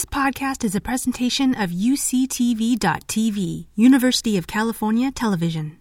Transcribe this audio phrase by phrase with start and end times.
[0.00, 5.78] This podcast is a presentation of UCTV.tv, University of California Television.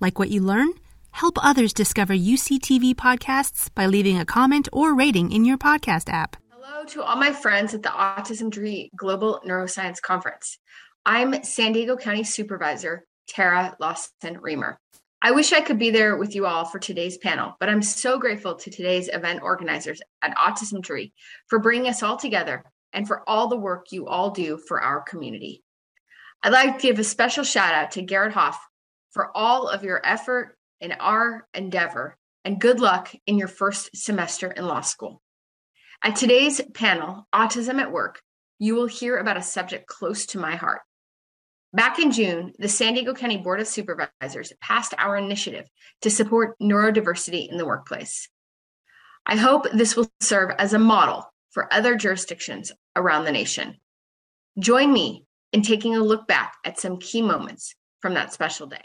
[0.00, 0.74] Like what you learn?
[1.12, 6.36] Help others discover UCTV podcasts by leaving a comment or rating in your podcast app.
[6.50, 10.58] Hello to all my friends at the Autism Tree Global Neuroscience Conference.
[11.06, 14.76] I'm San Diego County Supervisor Terra Lawson Remer.
[15.22, 18.18] I wish I could be there with you all for today's panel, but I'm so
[18.18, 21.14] grateful to today's event organizers at Autism Tree
[21.46, 22.62] for bringing us all together
[22.94, 25.62] and for all the work you all do for our community.
[26.42, 28.58] I'd like to give a special shout out to Garrett Hoff
[29.10, 34.50] for all of your effort in our endeavor and good luck in your first semester
[34.50, 35.20] in law school.
[36.02, 38.20] At today's panel, Autism at Work,
[38.58, 40.82] you will hear about a subject close to my heart.
[41.72, 45.66] Back in June, the San Diego County Board of Supervisors passed our initiative
[46.02, 48.28] to support neurodiversity in the workplace.
[49.26, 53.76] I hope this will serve as a model for other jurisdictions around the nation.
[54.58, 58.84] Join me in taking a look back at some key moments from that special day.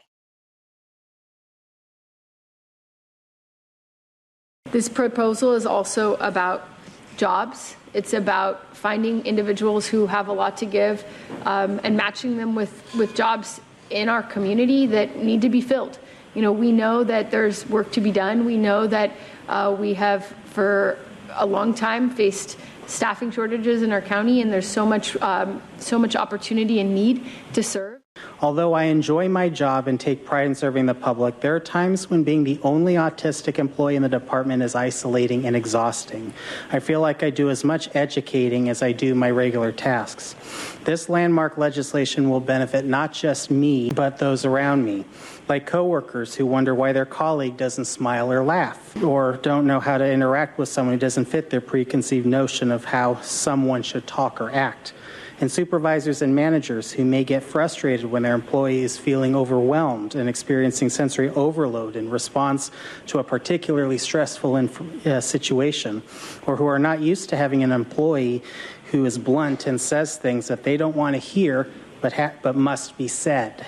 [4.71, 6.69] This proposal is also about
[7.17, 7.75] jobs.
[7.95, 11.03] It's about finding individuals who have a lot to give
[11.45, 15.97] um, and matching them with, with jobs in our community that need to be filled.
[16.35, 18.45] You know, we know that there's work to be done.
[18.45, 19.11] We know that
[19.47, 20.99] uh, we have, for
[21.33, 25.99] a long time, faced staffing shortages in our county, and there's so much, um, so
[25.99, 27.99] much opportunity and need to serve.
[28.41, 32.09] Although I enjoy my job and take pride in serving the public, there are times
[32.09, 36.33] when being the only autistic employee in the department is isolating and exhausting.
[36.71, 40.35] I feel like I do as much educating as I do my regular tasks.
[40.83, 45.05] This landmark legislation will benefit not just me, but those around me
[45.49, 49.97] like coworkers who wonder why their colleague doesn't smile or laugh, or don't know how
[49.97, 54.39] to interact with someone who doesn't fit their preconceived notion of how someone should talk
[54.39, 54.93] or act.
[55.41, 60.29] And supervisors and managers who may get frustrated when their employee is feeling overwhelmed and
[60.29, 62.71] experiencing sensory overload in response
[63.07, 66.03] to a particularly stressful inf- uh, situation,
[66.45, 68.43] or who are not used to having an employee
[68.91, 71.67] who is blunt and says things that they don't want to hear
[72.01, 73.65] but, ha- but must be said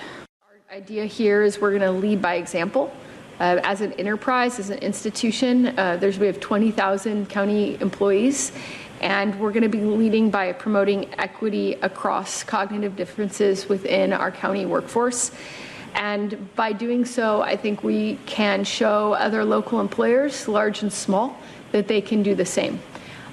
[0.72, 2.90] idea here is we're going to lead by example.
[3.38, 8.52] Uh, as an enterprise, as an institution, uh, there's we have 20,000 county employees,
[9.02, 14.64] and we're going to be leading by promoting equity across cognitive differences within our county
[14.64, 15.30] workforce.
[15.94, 21.36] And by doing so, I think we can show other local employers, large and small,
[21.72, 22.80] that they can do the same.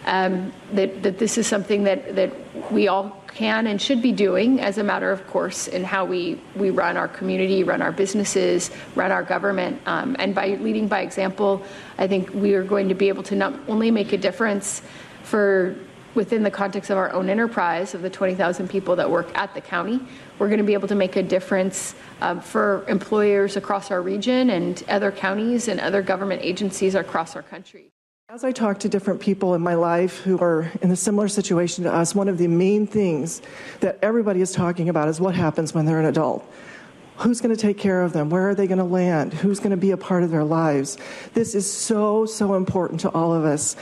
[0.06, 2.34] Um, that, that this is something that, that
[2.70, 6.40] we all can and should be doing as a matter of course in how we,
[6.56, 9.81] we run our community, run our businesses, run our government.
[9.85, 11.63] Um, and by leading by example,
[11.97, 14.81] I think we are going to be able to not only make a difference
[15.23, 15.75] for
[16.16, 19.61] within the context of our own enterprise of the 20,000 people that work at the
[19.61, 20.00] county,
[20.38, 24.50] we're going to be able to make a difference um, for employers across our region
[24.50, 27.91] and other counties and other government agencies across our country.
[28.31, 31.84] As I talk to different people in my life who are in a similar situation
[31.85, 33.41] to us, one of the main things
[33.79, 36.47] that everybody is talking about is what happens when they're an adult.
[37.17, 38.29] Who's going to take care of them?
[38.29, 39.34] Where are they going to land?
[39.34, 41.00] Who's going to be a part of their lives?
[41.34, 43.75] This is so, so important to all of us.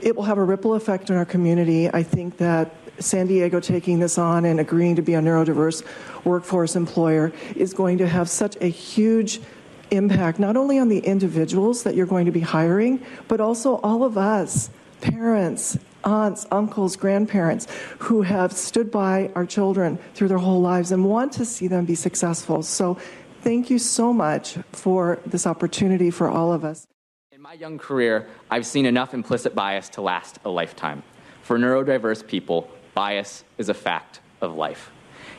[0.00, 1.92] It will have a ripple effect in our community.
[1.92, 5.84] I think that San Diego taking this on and agreeing to be a neurodiverse
[6.24, 9.42] workforce employer is going to have such a huge
[9.90, 14.04] impact not only on the individuals that you're going to be hiring, but also all
[14.04, 14.70] of us,
[15.00, 17.66] parents, aunts, uncles, grandparents,
[17.98, 21.84] who have stood by our children through their whole lives and want to see them
[21.84, 22.62] be successful.
[22.62, 22.98] So,
[23.42, 26.86] thank you so much for this opportunity for all of us.
[27.32, 31.02] In my young career, I've seen enough implicit bias to last a lifetime.
[31.42, 34.90] For neurodiverse people, bias is a fact of life.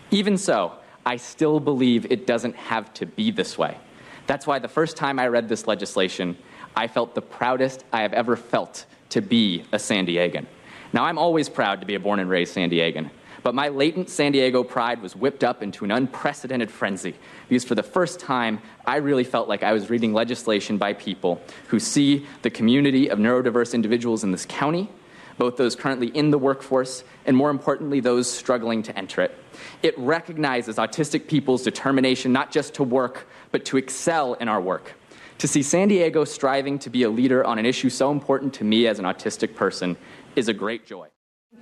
[0.09, 0.73] Even so,
[1.05, 3.77] I still believe it doesn't have to be this way.
[4.31, 6.37] That's why the first time I read this legislation,
[6.73, 10.45] I felt the proudest I have ever felt to be a San Diegan.
[10.93, 13.09] Now, I'm always proud to be a born and raised San Diegan,
[13.43, 17.13] but my latent San Diego pride was whipped up into an unprecedented frenzy
[17.49, 21.41] because for the first time, I really felt like I was reading legislation by people
[21.67, 24.89] who see the community of neurodiverse individuals in this county,
[25.37, 29.37] both those currently in the workforce and more importantly, those struggling to enter it.
[29.83, 34.93] It recognizes autistic people's determination not just to work, but to excel in our work.
[35.39, 38.63] To see San Diego striving to be a leader on an issue so important to
[38.63, 39.97] me as an autistic person
[40.35, 41.07] is a great joy.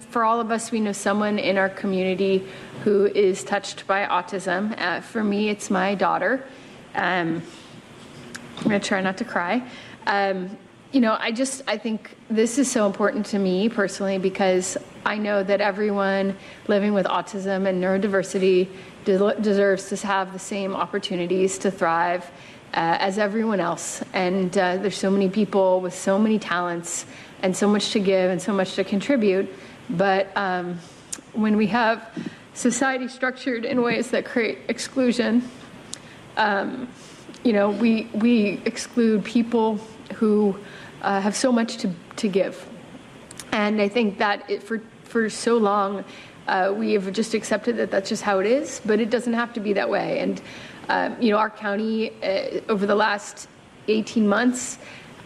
[0.10, 2.48] For all of us, we know someone in our community
[2.84, 4.78] who is touched by autism.
[4.80, 6.44] Uh, for me, it's my daughter.
[6.96, 7.42] Um,
[8.58, 9.64] I'm going to try not to cry.
[10.08, 10.58] Um,
[10.92, 15.18] you know, I just I think this is so important to me personally because I
[15.18, 16.36] know that everyone
[16.68, 18.68] living with autism and neurodiversity
[19.18, 22.24] de- deserves to have the same opportunities to thrive
[22.74, 24.04] uh, as everyone else.
[24.14, 27.06] And uh, there's so many people with so many talents
[27.42, 29.50] and so much to give and so much to contribute.
[29.90, 30.80] But um,
[31.34, 32.10] when we have
[32.54, 35.50] society structured in ways that create exclusion,
[36.38, 36.88] um,
[37.44, 39.80] you know, we, we exclude people
[40.16, 40.56] who
[41.02, 42.68] uh, have so much to, to give.
[43.52, 46.04] And I think that it, for, for so long,
[46.50, 49.54] uh, we have just accepted that that's just how it is, but it doesn't have
[49.54, 50.20] to be that way.
[50.20, 50.42] And,
[50.90, 53.48] uh, you know, our county uh, over the last
[53.88, 54.80] 18 months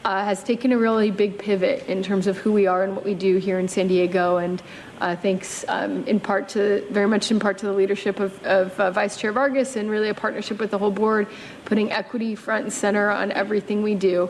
[0.04, 3.06] uh, has taken a really big pivot in terms of who we are and what
[3.06, 4.36] we do here in San Diego.
[4.36, 4.62] And
[5.00, 8.78] uh, thanks um, in part to, very much in part to the leadership of, of
[8.78, 11.28] uh, Vice Chair Vargas and really a partnership with the whole board,
[11.64, 14.30] putting equity front and center on everything we do.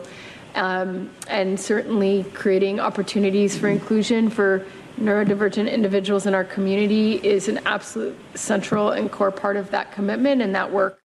[0.54, 4.64] Um, and certainly creating opportunities for inclusion for
[4.98, 10.40] neurodivergent individuals in our community is an absolute central and core part of that commitment
[10.40, 11.00] and that work.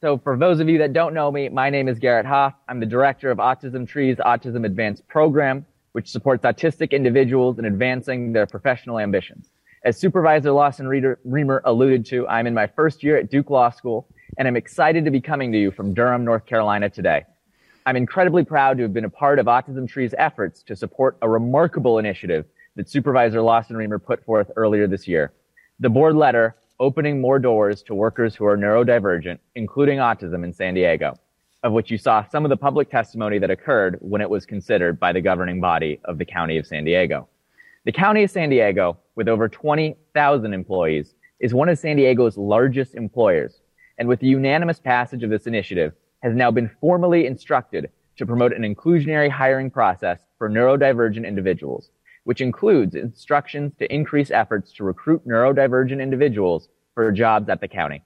[0.00, 2.52] So, for those of you that don't know me, my name is Garrett Hoff.
[2.68, 8.34] I'm the director of Autism Tree's Autism Advanced program, which supports autistic individuals in advancing
[8.34, 9.48] their professional ambitions.
[9.84, 14.08] As Supervisor Lawson Remer alluded to, I'm in my first year at Duke Law School,
[14.38, 17.26] and I'm excited to be coming to you from Durham, North Carolina today.
[17.84, 21.28] I'm incredibly proud to have been a part of Autism Tree's efforts to support a
[21.28, 22.46] remarkable initiative
[22.76, 25.34] that Supervisor Lawson Remer put forth earlier this year.
[25.80, 30.72] The board letter opening more doors to workers who are neurodivergent, including autism in San
[30.72, 31.18] Diego,
[31.62, 34.98] of which you saw some of the public testimony that occurred when it was considered
[34.98, 37.28] by the governing body of the County of San Diego.
[37.84, 42.94] The County of San Diego, with over 20,000 employees, is one of San Diego's largest
[42.94, 43.60] employers,
[43.98, 45.92] and with the unanimous passage of this initiative,
[46.22, 51.90] has now been formally instructed to promote an inclusionary hiring process for neurodivergent individuals
[52.24, 58.02] which includes instructions to increase efforts to recruit neurodivergent individuals for jobs at the county.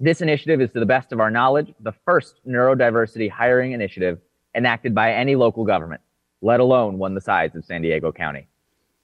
[0.00, 4.18] This initiative is, to the best of our knowledge, the first neurodiversity hiring initiative
[4.54, 6.00] enacted by any local government,
[6.40, 8.46] let alone one the size of San Diego County.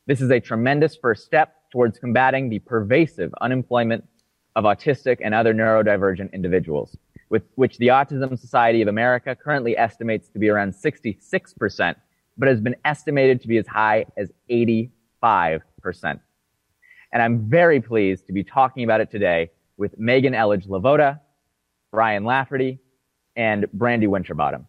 [0.06, 4.05] This is a tremendous first step towards combating the pervasive unemployment
[4.55, 6.97] of autistic and other neurodivergent individuals,
[7.31, 11.97] with which the Autism Society of America currently estimates to be around 66%
[12.37, 14.91] but has been estimated to be as high as 85%.
[17.12, 21.21] And I'm very pleased to be talking about it today with Megan Elledge Lavota,
[21.93, 22.81] Brian Lafferty,
[23.37, 24.67] and Brandy Winterbottom.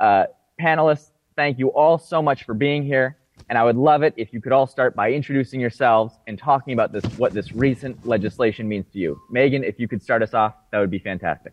[0.00, 0.24] Uh,
[0.60, 3.16] panelists, thank you all so much for being here.
[3.48, 6.72] And I would love it if you could all start by introducing yourselves and talking
[6.72, 9.20] about this, what this recent legislation means to you.
[9.30, 11.52] Megan, if you could start us off, that would be fantastic.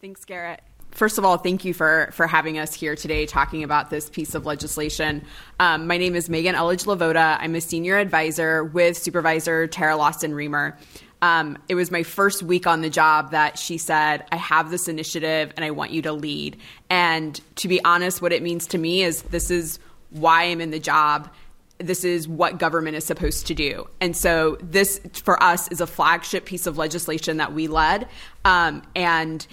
[0.00, 0.62] Thanks, Garrett
[0.96, 4.34] first of all, thank you for for having us here today talking about this piece
[4.34, 5.24] of legislation.
[5.60, 7.36] Um, my name is Megan Elledge Lavota.
[7.38, 10.76] I'm a senior advisor with Supervisor Terra Lawson Remer.
[11.22, 14.86] Um, it was my first week on the job that she said, I have this
[14.86, 16.58] initiative and I want you to lead.
[16.90, 19.78] And to be honest, what it means to me is this is
[20.16, 21.30] why I'm in the job.
[21.78, 23.88] This is what government is supposed to do.
[24.00, 28.08] And so, this for us is a flagship piece of legislation that we led.
[28.44, 29.46] Um, and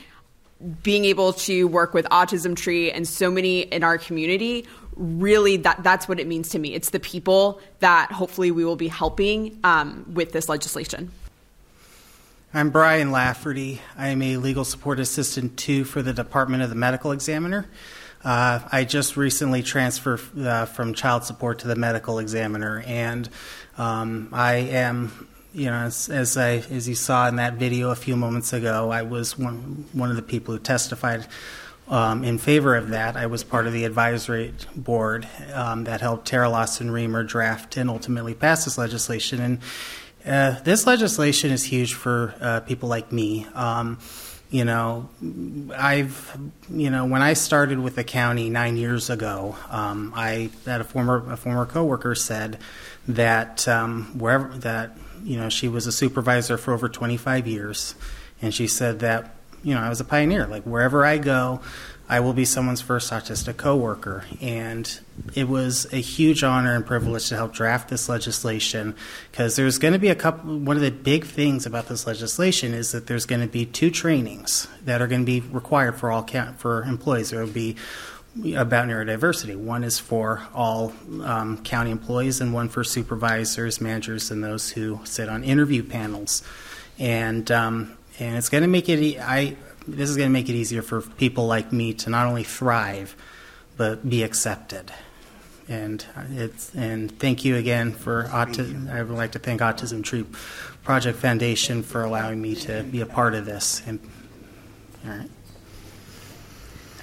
[0.82, 4.66] being able to work with Autism Tree and so many in our community
[4.96, 8.76] really that that's what it means to me it's the people that hopefully we will
[8.76, 11.12] be helping um, with this legislation
[12.54, 16.76] i'm brian lafferty i am a legal support assistant too for the department of the
[16.76, 17.66] medical examiner
[18.24, 23.30] uh, i just recently transferred uh, from child support to the medical examiner and
[23.78, 27.96] um, i am you know, as, as, I as you saw in that video a
[27.96, 31.28] few moments ago, I was one one of the people who testified
[31.88, 33.16] um, in favor of that.
[33.16, 37.90] I was part of the advisory board um, that helped Terra Lawson Remer draft and
[37.90, 39.40] ultimately pass this legislation.
[39.40, 39.60] And
[40.26, 43.48] uh, this legislation is huge for uh, people like me.
[44.54, 45.10] You know,
[45.76, 46.38] I've,
[46.70, 50.84] you know, when I started with the county nine years ago, um, I had a
[50.84, 52.60] former a former coworker said
[53.08, 57.96] that um, wherever that you know, she was a supervisor for over 25 years,
[58.42, 60.46] and she said that, you know, I was a pioneer.
[60.46, 61.62] Like wherever I go,
[62.10, 64.26] I will be someone's first autistic coworker.
[64.42, 65.00] And
[65.36, 68.96] it was a huge honor and privilege to help draft this legislation
[69.32, 70.60] because there's going to be a couple.
[70.60, 73.90] One of the big things about this legislation is that there's going to be two
[73.90, 77.30] trainings that are going to be required for all for employees.
[77.30, 77.78] There will be
[78.56, 79.56] about neurodiversity.
[79.56, 80.92] One is for all
[81.24, 86.44] um, county employees, and one for supervisors, managers, and those who sit on interview panels.
[87.00, 89.20] and um, and it's going to make it.
[89.20, 89.56] I
[89.88, 93.16] this is going to make it easier for people like me to not only thrive,
[93.78, 94.92] but be accepted.
[95.68, 98.92] And it's and thank you again for autism.
[98.92, 100.26] I would like to thank Autism Tree
[100.84, 103.82] Project Foundation for allowing me to be a part of this.
[103.88, 104.00] And
[105.06, 105.30] all right.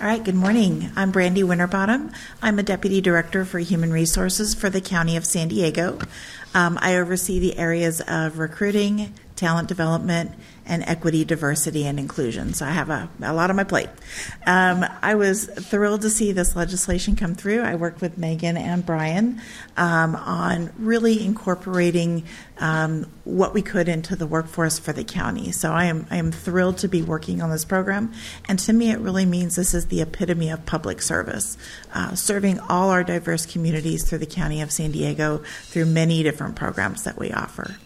[0.00, 0.90] All right, good morning.
[0.96, 2.12] I'm Brandy Winterbottom.
[2.40, 5.98] I'm a Deputy Director for Human Resources for the County of San Diego.
[6.54, 10.32] Um, I oversee the areas of recruiting, talent development,
[10.66, 12.52] and equity, diversity, and inclusion.
[12.52, 13.88] So I have a, a lot on my plate.
[14.46, 17.62] Um, I was thrilled to see this legislation come through.
[17.62, 19.40] I worked with Megan and Brian
[19.78, 22.24] um, on really incorporating
[22.58, 25.50] um, what we could into the workforce for the county.
[25.52, 28.12] So I am I am thrilled to be working on this program,
[28.46, 31.56] and to me, it really means this is the epitome of public service,
[31.94, 36.54] uh, serving all our diverse communities through the county of San Diego through many different
[36.54, 37.76] programs that we offer.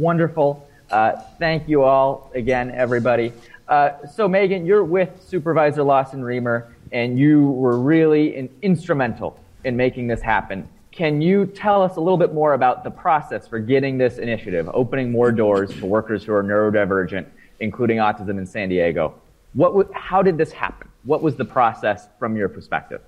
[0.00, 0.66] Wonderful.
[0.90, 3.34] Uh, thank you all again, everybody.
[3.68, 9.76] Uh, so, Megan, you're with Supervisor Lawson Remer, and you were really in, instrumental in
[9.76, 10.66] making this happen.
[10.90, 14.70] Can you tell us a little bit more about the process for getting this initiative,
[14.72, 17.26] opening more doors to workers who are neurodivergent,
[17.60, 19.20] including autism in San Diego?
[19.52, 20.88] What w- how did this happen?
[21.04, 23.02] What was the process from your perspective?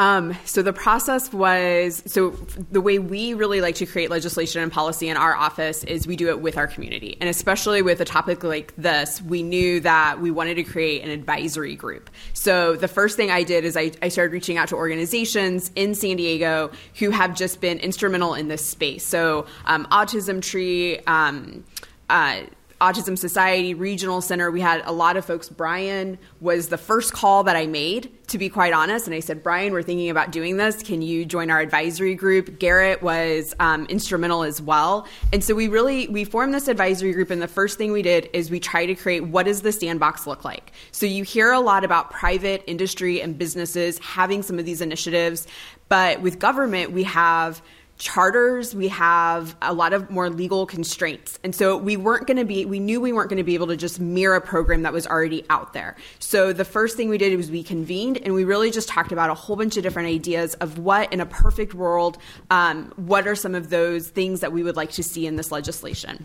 [0.00, 2.30] Um, so the process was so
[2.70, 6.16] the way we really like to create legislation and policy in our office is we
[6.16, 10.18] do it with our community, and especially with a topic like this, we knew that
[10.18, 12.08] we wanted to create an advisory group.
[12.32, 15.94] So the first thing I did is I, I started reaching out to organizations in
[15.94, 19.04] San Diego who have just been instrumental in this space.
[19.04, 20.98] So um, Autism Tree.
[21.00, 21.64] Um,
[22.08, 22.40] uh,
[22.80, 25.50] Autism Society Regional Center, we had a lot of folks.
[25.50, 29.06] Brian was the first call that I made, to be quite honest.
[29.06, 30.82] And I said, Brian, we're thinking about doing this.
[30.82, 32.58] Can you join our advisory group?
[32.58, 35.06] Garrett was um, instrumental as well.
[35.30, 37.30] And so we really, we formed this advisory group.
[37.30, 40.26] And the first thing we did is we try to create what does the sandbox
[40.26, 40.72] look like?
[40.90, 45.46] So you hear a lot about private industry and businesses having some of these initiatives.
[45.90, 47.60] But with government, we have
[48.00, 51.38] charters, we have a lot of more legal constraints.
[51.44, 53.66] And so we weren't going to be, we knew we weren't going to be able
[53.66, 55.96] to just mirror a program that was already out there.
[56.18, 59.28] So the first thing we did was we convened and we really just talked about
[59.28, 62.16] a whole bunch of different ideas of what, in a perfect world,
[62.50, 65.52] um, what are some of those things that we would like to see in this
[65.52, 66.24] legislation.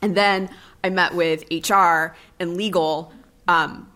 [0.00, 0.48] And then
[0.82, 3.12] I met with HR and legal
[3.46, 3.92] um,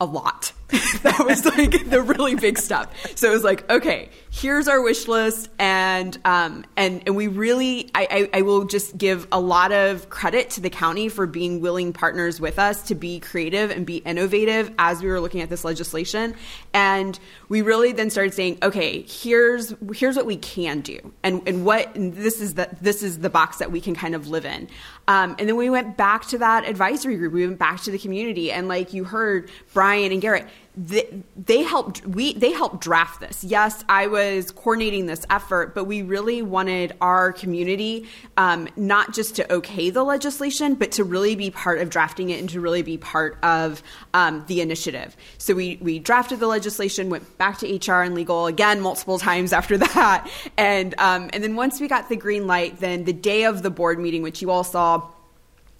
[0.00, 0.52] a lot.
[1.02, 2.94] that was like the really big stuff.
[3.16, 7.90] So it was like, okay, here's our wish list, and um, and and we really,
[7.94, 11.60] I, I, I will just give a lot of credit to the county for being
[11.60, 15.48] willing partners with us to be creative and be innovative as we were looking at
[15.48, 16.34] this legislation,
[16.72, 21.64] and we really then started saying, okay, here's here's what we can do, and and
[21.64, 24.44] what and this is the this is the box that we can kind of live
[24.44, 24.68] in,
[25.08, 27.98] um, and then we went back to that advisory group, we went back to the
[27.98, 30.46] community, and like you heard Brian and Garrett
[30.82, 33.44] they, they helped we they helped draft this.
[33.44, 39.36] Yes i was coordinating this effort but we really wanted our community um, not just
[39.36, 42.82] to okay the legislation but to really be part of drafting it and to really
[42.82, 43.82] be part of
[44.14, 45.16] um, the initiative.
[45.38, 49.52] So we we drafted the legislation went back to hr and legal again multiple times
[49.52, 50.30] after that.
[50.56, 53.70] And um, and then once we got the green light then the day of the
[53.70, 55.10] board meeting which you all saw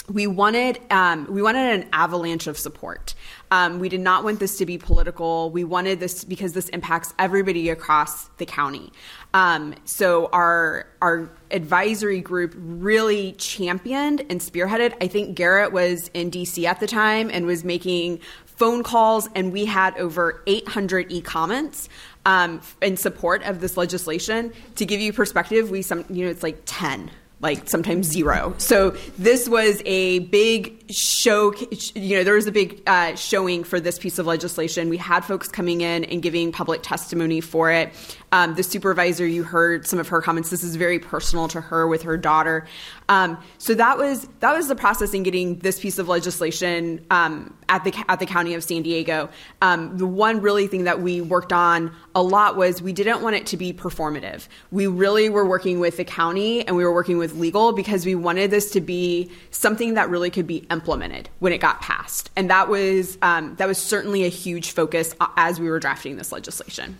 [0.09, 3.15] we wanted um, we wanted an avalanche of support.
[3.51, 5.51] Um, we did not want this to be political.
[5.51, 8.93] We wanted this because this impacts everybody across the county.
[9.35, 14.95] Um, so our our advisory group really championed and spearheaded.
[15.01, 19.53] I think Garrett was in DC at the time and was making phone calls, and
[19.53, 21.89] we had over 800 e comments
[22.27, 24.53] um, in support of this legislation.
[24.77, 28.55] To give you perspective, we some you know it's like 10 like sometimes zero.
[28.59, 31.55] So this was a big show.
[31.95, 34.89] You know, there was a big uh, showing for this piece of legislation.
[34.89, 37.93] We had folks coming in and giving public testimony for it.
[38.33, 40.51] Um, the supervisor, you heard some of her comments.
[40.51, 42.67] This is very personal to her with her daughter.
[43.09, 47.53] Um, so that was that was the process in getting this piece of legislation um,
[47.69, 49.31] at the at the county of San Diego.
[49.63, 53.35] Um, the one really thing that we worked on a lot was we didn't want
[53.35, 54.47] it to be performative.
[54.71, 58.15] We really were working with the county and we were working with legal because we
[58.15, 62.49] wanted this to be something that really could be implemented when it got passed, and
[62.49, 66.31] that was um, that was certainly a huge focus uh, as we were drafting this
[66.31, 66.97] legislation.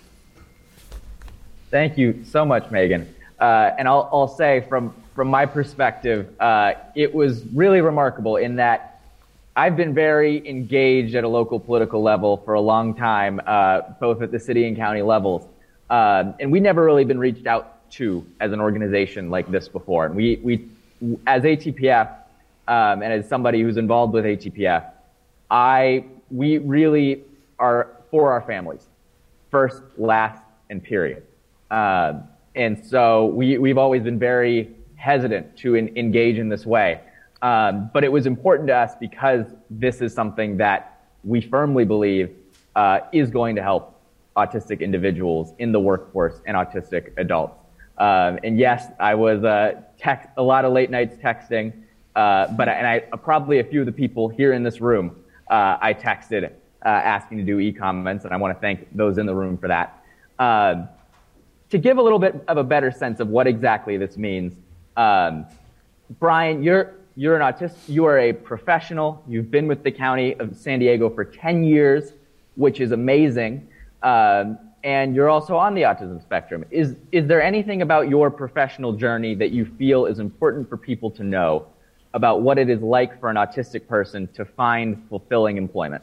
[1.71, 3.15] Thank you so much, Megan.
[3.39, 8.57] Uh, and I'll, I'll say from from my perspective, uh, it was really remarkable in
[8.57, 9.03] that
[9.55, 14.23] I've been very engaged at a local political level for a long time, uh, both
[14.23, 15.47] at the city and county levels.
[15.91, 20.07] Uh, and we never really been reached out to as an organization like this before.
[20.07, 20.69] And we, we
[21.27, 22.09] as ATPF,
[22.69, 24.91] um, and as somebody who's involved with ATPF,
[25.51, 27.25] I, we really
[27.59, 28.87] are for our families,
[29.51, 31.25] first, last, and period.
[31.71, 32.15] Uh,
[32.55, 37.01] and so we, we've always been very hesitant to in, engage in this way.
[37.43, 42.35] Um, but it was important to us because this is something that we firmly believe
[42.77, 44.01] uh, is going to help
[44.37, 47.57] autistic individuals in the workforce and autistic adults.
[47.99, 51.73] Um, and yes, I was uh, text, a lot of late nights texting,
[52.17, 55.17] uh, but and I probably a few of the people here in this room
[55.51, 56.45] uh, I texted
[56.85, 59.69] uh, asking to do e-comments, and I want to thank those in the room for
[59.69, 60.03] that.
[61.71, 64.55] To give a little bit of a better sense of what exactly this means,
[64.97, 65.47] um,
[66.19, 67.77] Brian, you're you're an autist.
[67.87, 69.23] You are a professional.
[69.29, 72.13] You've been with the county of San Diego for 10 years,
[72.57, 73.69] which is amazing.
[74.03, 76.65] Um, and you're also on the autism spectrum.
[76.71, 81.11] Is is there anything about your professional journey that you feel is important for people
[81.13, 81.67] to know
[82.15, 86.03] about what it is like for an autistic person to find fulfilling employment?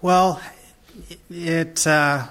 [0.00, 0.40] Well,
[1.28, 2.28] it uh,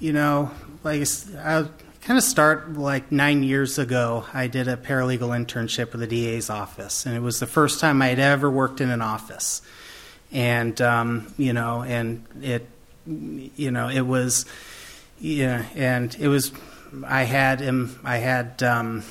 [0.00, 0.50] you know,
[0.84, 1.02] like
[1.36, 1.66] I
[2.00, 4.24] kind of start like nine years ago.
[4.32, 8.00] I did a paralegal internship with the DA's office, and it was the first time
[8.02, 9.62] I had ever worked in an office.
[10.30, 12.68] And um, you know, and it
[13.08, 14.44] you know, it was,
[15.18, 16.52] yeah, and it was,
[17.06, 19.04] I had him, I had, um,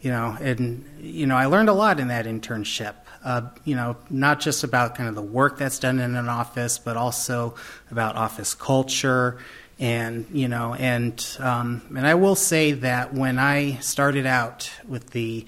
[0.00, 2.94] you know, and, you know, I learned a lot in that internship.
[3.24, 6.78] Uh, you know, not just about kind of the work that's done in an office,
[6.78, 7.56] but also
[7.90, 9.38] about office culture,
[9.78, 15.10] and you know, and um, and I will say that when I started out with
[15.10, 15.46] the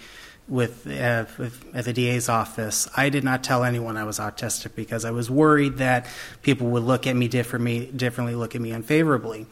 [0.49, 4.75] with, uh, with, at the DA's office, I did not tell anyone I was autistic
[4.75, 6.07] because I was worried that
[6.43, 9.47] people would look at me differently, differently look at me unfavorably.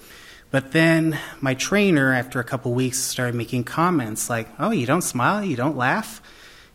[0.50, 5.02] But then my trainer, after a couple weeks, started making comments like, "Oh, you don't
[5.02, 6.23] smile, you don't laugh,"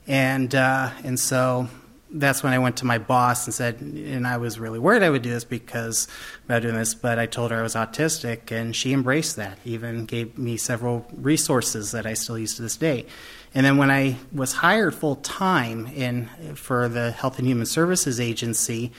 [0.07, 1.69] and uh, and so
[2.13, 5.09] that's when I went to my boss and said, and I was really worried I
[5.09, 6.07] would do this because
[6.45, 9.57] about doing this, but I told her I was autistic, and she embraced that.
[9.63, 13.05] Even gave me several resources that I still use to this day.
[13.53, 18.19] And then when I was hired full time in for the Health and Human Services
[18.19, 18.91] Agency,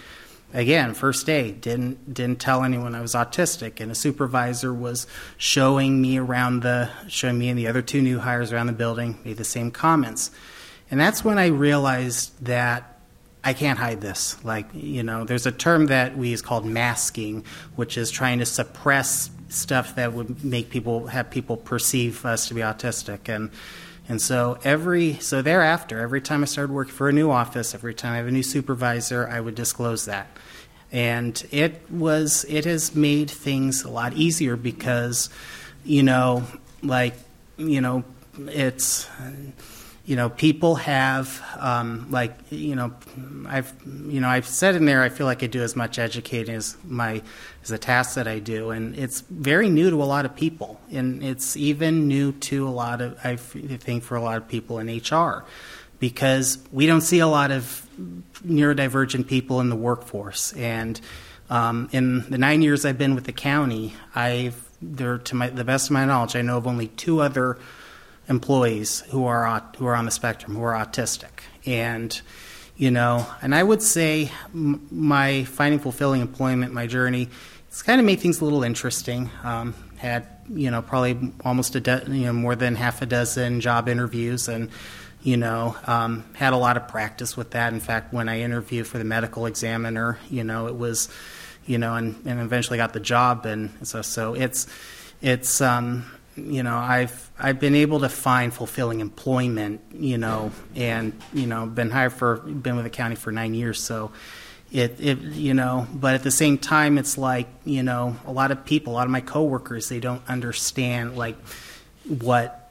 [0.53, 6.01] again, first day, didn't didn't tell anyone I was autistic, and a supervisor was showing
[6.01, 9.37] me around the showing me and the other two new hires around the building, made
[9.37, 10.31] the same comments.
[10.91, 12.92] And that's when I realized that
[13.45, 14.43] I can't hide this.
[14.45, 18.47] Like, you know, there's a term that we use called masking, which is trying to
[18.47, 23.29] suppress stuff that would make people have people perceive us to be autistic.
[23.29, 23.51] And
[24.09, 27.95] and so every so thereafter, every time I started working for a new office, every
[27.95, 30.29] time I have a new supervisor, I would disclose that.
[30.91, 35.31] And it was it has made things a lot easier because,
[35.85, 36.45] you know,
[36.83, 37.15] like,
[37.57, 38.05] you know,
[38.39, 39.09] it's
[40.05, 42.93] you know, people have um, like you know,
[43.47, 46.55] I've you know I've said in there I feel like I do as much educating
[46.55, 47.23] as my
[47.63, 50.81] as a task that I do, and it's very new to a lot of people,
[50.91, 54.81] and it's even new to a lot of I think for a lot of people
[54.81, 55.45] in HR,
[56.01, 57.87] because we don't see a lot of
[58.45, 61.01] neurodivergent people in the workforce, and
[61.49, 65.65] um, in the nine years I've been with the county, I've there to my, the
[65.65, 67.57] best of my knowledge, I know of only two other
[68.29, 71.41] employees who are who are on the spectrum who are autistic.
[71.67, 72.21] And
[72.75, 77.29] you know and i would say my finding fulfilling employment my journey
[77.73, 79.31] it's kind of made things a little interesting.
[79.43, 83.63] Um, had you know probably almost a do- you know more than half a dozen
[83.63, 84.69] job interviews and
[85.23, 87.73] you know um, had a lot of practice with that.
[87.73, 91.09] In fact when i interviewed for the medical examiner you know it was
[91.65, 93.47] you know and, and eventually got the job.
[93.47, 94.67] And so so it's
[95.23, 96.05] it's um,
[96.37, 101.67] you know I've I've been able to find fulfilling employment you know and you know
[101.67, 104.13] been hired for been with the county for nine years so
[104.71, 108.51] it, it you know but at the same time it's like you know a lot
[108.51, 111.37] of people a lot of my coworkers they don't understand like
[112.07, 112.63] what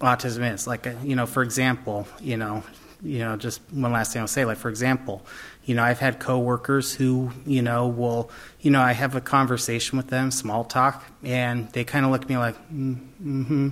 [0.00, 0.66] autism is.
[0.66, 2.62] Like you know for example you know
[3.02, 5.24] you know just one last thing I'll say like for example
[5.66, 9.98] you know I've had coworkers who you know will you know I have a conversation
[9.98, 13.68] with them small talk and they kind of look at me like mm, mm-hmm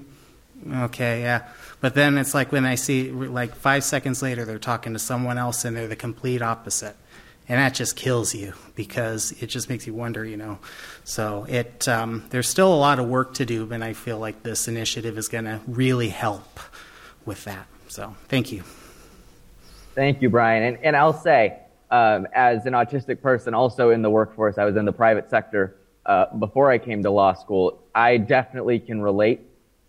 [0.85, 1.49] okay yeah.
[1.81, 5.39] But then it's like when I see like 5 seconds later they're talking to someone
[5.39, 6.97] else and they're the complete opposite.
[7.47, 10.59] And that just kills you because it just makes you wonder you know.
[11.05, 14.43] So it um, there's still a lot of work to do and I feel like
[14.43, 16.59] this initiative is going to really help
[17.25, 17.67] with that.
[17.89, 18.65] So thank you.
[19.95, 20.63] Thank you, Brian.
[20.63, 21.59] And, and I'll say,
[21.91, 25.77] um, as an autistic person, also in the workforce, I was in the private sector
[26.07, 29.41] uh, before I came to law school, I definitely can relate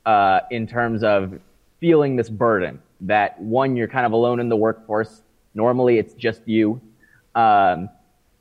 [0.05, 1.39] uh, in terms of
[1.79, 5.21] feeling this burden that one, you're kind of alone in the workforce.
[5.53, 6.79] Normally, it's just you.
[7.36, 7.89] Um,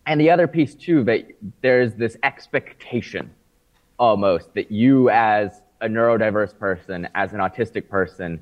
[0.06, 1.26] and the other piece too, that
[1.62, 3.30] there's this expectation
[3.98, 8.40] almost that you as a neurodiverse person, as an autistic person,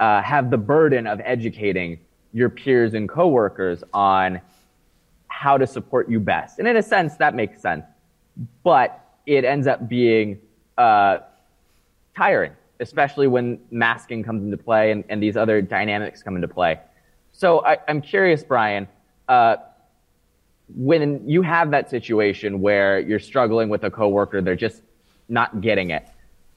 [0.00, 1.98] uh, have the burden of educating
[2.38, 4.40] your peers and coworkers on
[5.26, 6.58] how to support you best.
[6.58, 7.84] And in a sense, that makes sense.
[8.62, 10.38] But it ends up being
[10.78, 11.18] uh,
[12.16, 16.78] tiring, especially when masking comes into play and, and, these other dynamics come into play.
[17.32, 18.86] So I, am curious, Brian,
[19.28, 19.56] uh,
[20.74, 24.82] when you have that situation where you're struggling with a coworker, they're just
[25.28, 26.06] not getting it.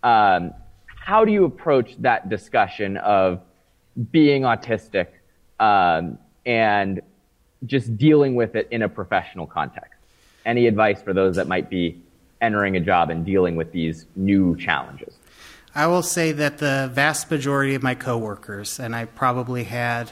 [0.03, 0.53] Um,
[0.85, 3.41] how do you approach that discussion of
[4.11, 5.07] being autistic
[5.61, 7.01] um, and
[7.65, 9.93] just dealing with it in a professional context?
[10.45, 12.01] Any advice for those that might be
[12.41, 15.13] entering a job and dealing with these new challenges?
[15.73, 20.11] I will say that the vast majority of my coworkers, and I probably had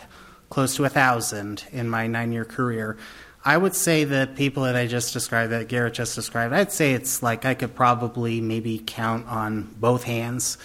[0.50, 2.98] close to a thousand in my nine year career,
[3.44, 6.94] I would say the people that I just described, that Garrett just described, I'd say
[6.94, 10.58] it's like I could probably maybe count on both hands,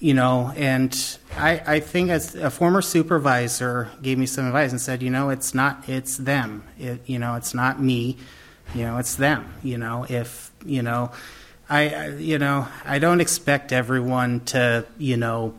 [0.00, 0.52] you know.
[0.56, 5.10] And I, I think as a former supervisor gave me some advice and said, you
[5.10, 6.64] know, it's not, it's them.
[6.78, 8.16] It, you know, it's not me.
[8.74, 9.54] You know, it's them.
[9.62, 11.12] You know, if you know,
[11.70, 15.54] I, you know, I don't expect everyone to, you know,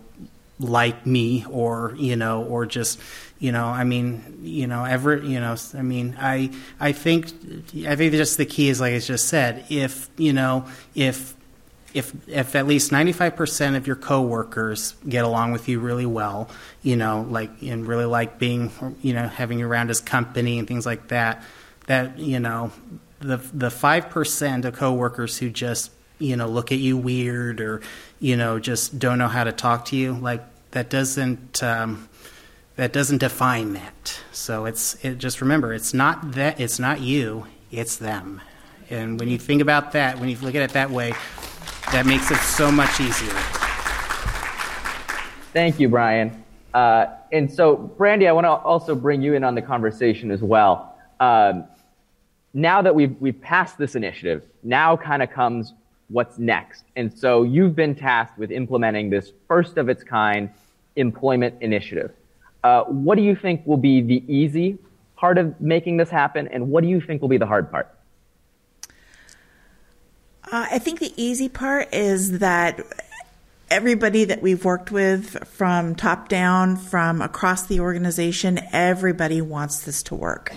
[0.60, 3.00] like me or you know, or just
[3.40, 7.28] you know i mean you know ever you know i mean i i think
[7.88, 11.34] i think just the key is like i just said if you know if
[11.94, 16.50] if if at least 95% of your coworkers get along with you really well,
[16.82, 18.72] you know, like and really like being,
[19.02, 21.44] you know, having you around as company and things like that,
[21.88, 22.72] that you know,
[23.20, 27.82] the the 5% of coworkers who just, you know, look at you weird or,
[28.20, 32.08] you know, just don't know how to talk to you, like that doesn't um,
[32.76, 34.20] that doesn't define that.
[34.32, 38.42] So it's it, just remember, it's not that it's not you, it's them.
[38.90, 41.14] And when you think about that, when you look at it that way,
[41.92, 43.34] that makes it so much easier.
[45.54, 46.44] Thank you, Brian.
[46.74, 50.42] Uh, and so, Brandy, I want to also bring you in on the conversation as
[50.42, 50.96] well.
[51.20, 51.66] Um,
[52.54, 55.74] now that we've we've passed this initiative, now kind of comes
[56.10, 56.84] what's next.
[56.96, 60.50] And so, you've been tasked with implementing this first of its kind
[60.96, 62.12] employment initiative.
[62.64, 64.78] Uh, what do you think will be the easy
[65.16, 67.99] part of making this happen, and what do you think will be the hard part?
[70.52, 72.82] Uh, I think the easy part is that
[73.70, 80.02] everybody that we've worked with from top down, from across the organization, everybody wants this
[80.04, 80.52] to work.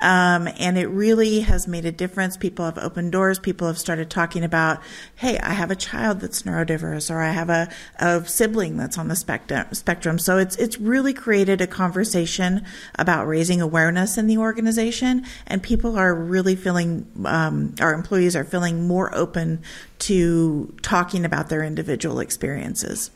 [0.00, 2.36] Um, and it really has made a difference.
[2.36, 3.38] People have opened doors.
[3.38, 4.80] People have started talking about,
[5.16, 9.08] hey, I have a child that's neurodiverse, or I have a, a sibling that's on
[9.08, 9.66] the spectrum.
[9.72, 10.18] Spectrum.
[10.18, 12.64] So it's it's really created a conversation
[12.98, 17.06] about raising awareness in the organization, and people are really feeling.
[17.24, 19.62] Um, our employees are feeling more open
[20.00, 23.10] to talking about their individual experiences.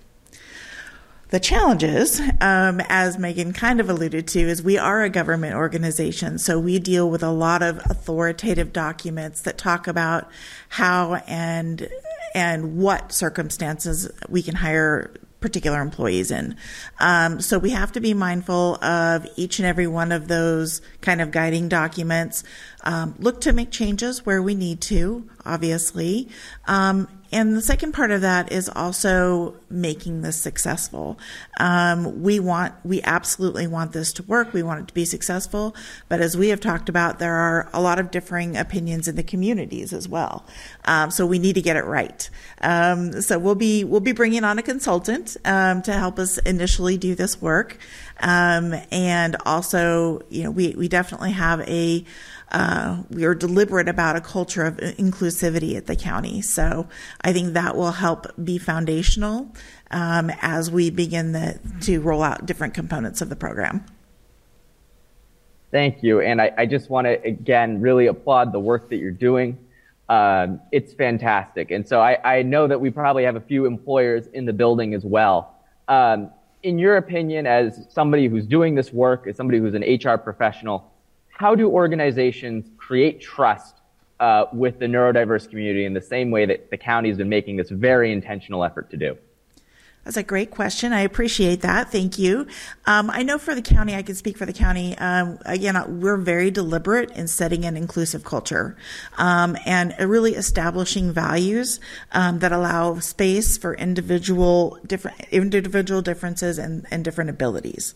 [1.35, 6.39] The challenges, um, as Megan kind of alluded to, is we are a government organization,
[6.39, 10.31] so we deal with a lot of authoritative documents that talk about
[10.69, 11.89] how and
[12.37, 16.57] and what circumstances we can hire particular employees in.
[17.01, 21.21] Um, so we have to be mindful of each and every one of those kind
[21.21, 22.45] of guiding documents.
[22.85, 26.29] Um, look to make changes where we need to, obviously.
[26.67, 31.19] Um, and the second part of that is also making this successful.
[31.59, 34.53] Um, we want, we absolutely want this to work.
[34.53, 35.75] We want it to be successful.
[36.09, 39.25] But as we have talked about, there are a lot of differing opinions in the
[39.25, 40.47] communities as well.
[40.85, 42.31] Um, so we need to get it right.
[42.61, 46.97] Um, so we'll be we'll be bringing on a consultant um, to help us initially
[46.97, 47.79] do this work,
[48.21, 52.05] um, and also, you know, we we definitely have a
[52.55, 56.41] uh, we are deliberate about a culture of inclusivity at the county.
[56.41, 56.87] So
[57.21, 59.53] I think that will help be foundational
[59.91, 63.85] um, as we begin the, to roll out different components of the program.
[65.73, 66.21] Thank you.
[66.21, 69.59] And I, I just want to, again, really applaud the work that you're doing.
[70.09, 71.73] Um, it's fantastic.
[71.73, 74.95] And so I, I, know that we probably have a few employers in the building
[74.95, 75.57] as well.
[75.89, 76.31] Um,
[76.63, 80.93] in your opinion, as somebody who's doing this work, as somebody who's an HR professional,
[81.35, 83.81] how do organizations create trust
[84.21, 87.57] uh, with the neurodiverse community in the same way that the county has been making
[87.57, 89.17] this very intentional effort to do?
[90.05, 90.93] That's a great question.
[90.93, 91.91] I appreciate that.
[91.91, 92.47] Thank you.
[92.85, 94.97] Um, I know for the county, I can speak for the county.
[94.99, 98.77] Um, again, uh, we're very deliberate in setting an inclusive culture
[99.17, 101.81] um, and really establishing values
[102.13, 107.95] um, that allow space for individual different individual differences and, and different abilities.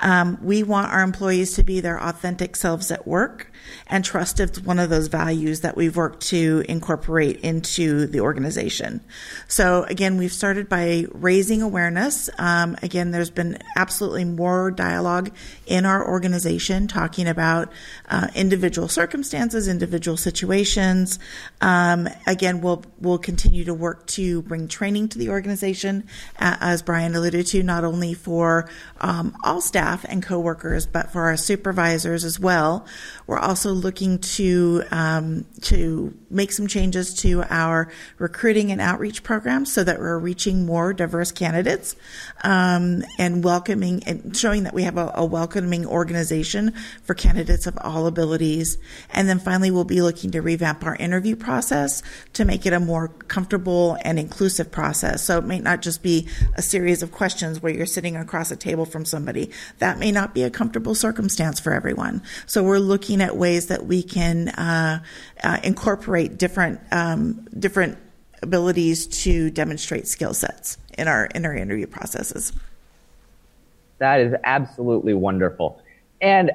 [0.00, 3.52] Um, we want our employees to be their authentic selves at work,
[3.86, 9.02] and trust is one of those values that we've worked to incorporate into the organization.
[9.46, 12.30] So again, we've started by raising raising awareness.
[12.38, 15.32] Um, again, there's been absolutely more dialogue
[15.66, 17.72] in our organization talking about
[18.08, 21.18] uh, individual circumstances, individual situations.
[21.60, 26.06] Um, again, we'll we'll continue to work to bring training to the organization,
[26.38, 31.22] uh, as Brian alluded to, not only for um, all staff and coworkers, but for
[31.22, 32.86] our supervisors as well.
[33.30, 39.72] We're also looking to um, to make some changes to our recruiting and outreach programs
[39.72, 41.94] so that we're reaching more diverse candidates
[42.42, 47.78] um, and welcoming and showing that we have a, a, welcoming organization for candidates of
[47.80, 48.78] all abilities.
[49.10, 52.80] And then finally, we'll be looking to revamp our interview process to make it a
[52.80, 55.22] more comfortable and inclusive process.
[55.22, 58.56] So it may not just be a series of questions where you're sitting across a
[58.56, 59.52] table from somebody.
[59.78, 62.22] That may not be a comfortable circumstance for everyone.
[62.46, 65.02] So we're looking at ways that we can uh,
[65.42, 67.98] uh, incorporate different um, different
[68.42, 72.52] abilities to demonstrate skill sets in our in our interview processes.
[73.98, 75.82] That is absolutely wonderful.
[76.20, 76.50] And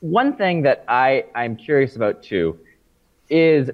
[0.00, 2.58] one thing that I, I'm curious about too
[3.28, 3.70] is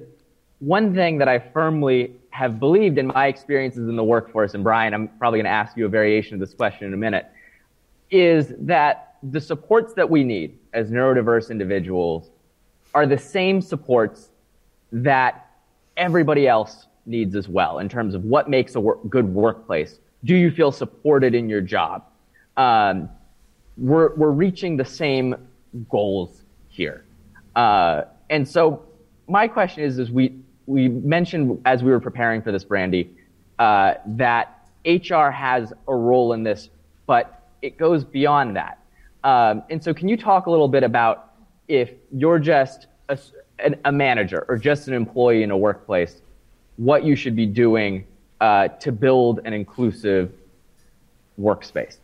[0.58, 4.92] one thing that I firmly have believed in my experiences in the workforce, and Brian,
[4.92, 7.26] I'm probably going to ask you a variation of this question in a minute,
[8.10, 12.30] is that the supports that we need as neurodiverse individuals
[12.94, 14.30] are the same supports
[14.92, 15.50] that
[15.96, 19.98] everybody else needs as well in terms of what makes a work, good workplace.
[20.24, 22.04] Do you feel supported in your job?
[22.56, 23.08] Um,
[23.76, 25.34] we're, we're reaching the same
[25.88, 27.04] goals here.
[27.54, 28.84] Uh, and so
[29.28, 33.14] my question is, is we, we mentioned as we were preparing for this, Brandy,
[33.58, 36.70] uh, that HR has a role in this,
[37.06, 38.78] but it goes beyond that.
[39.26, 41.32] Um, and so can you talk a little bit about
[41.66, 43.18] if you're just a,
[43.84, 46.22] a manager or just an employee in a workplace,
[46.76, 48.06] what you should be doing
[48.40, 50.32] uh, to build an inclusive
[51.40, 51.96] workspace.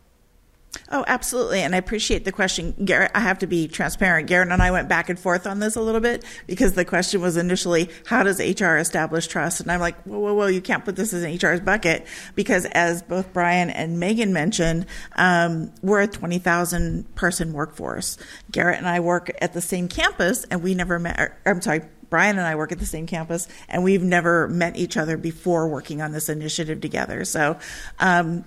[0.91, 1.61] Oh, absolutely.
[1.61, 2.73] And I appreciate the question.
[2.83, 4.27] Garrett, I have to be transparent.
[4.27, 7.21] Garrett and I went back and forth on this a little bit because the question
[7.21, 9.61] was initially, how does HR establish trust?
[9.61, 12.05] And I'm like, whoa, whoa, whoa, you can't put this in HR's bucket
[12.35, 18.17] because as both Brian and Megan mentioned, um, we're a 20,000 person workforce.
[18.51, 21.81] Garrett and I work at the same campus and we never met, or, I'm sorry,
[22.13, 25.67] Brian and I work at the same campus, and we've never met each other before
[25.67, 27.25] working on this initiative together.
[27.25, 27.57] So,
[27.99, 28.45] um,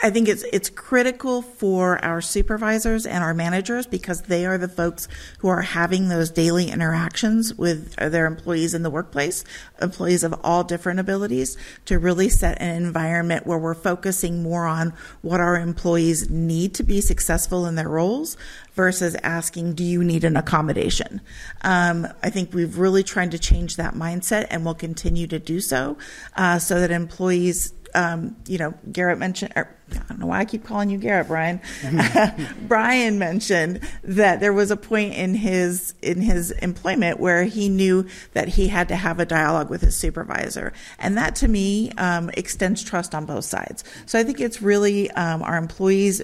[0.00, 4.68] I think it's it's critical for our supervisors and our managers because they are the
[4.68, 9.42] folks who are having those daily interactions with their employees in the workplace,
[9.82, 14.92] employees of all different abilities, to really set an environment where we're focusing more on
[15.22, 18.36] what our employees need to be successful in their roles
[18.74, 21.20] versus asking, do you need an accommodation?
[21.62, 25.60] Um, I think we've really tried to change that mindset and we'll continue to do
[25.60, 25.96] so
[26.36, 30.44] uh, so that employees um, you know, Garrett mentioned, or, I don't know why I
[30.44, 31.60] keep calling you Garrett, Brian.
[32.62, 38.06] Brian mentioned that there was a point in his in his employment where he knew
[38.32, 42.30] that he had to have a dialogue with his supervisor, and that to me um,
[42.34, 43.84] extends trust on both sides.
[44.06, 46.22] So I think it's really um, our employees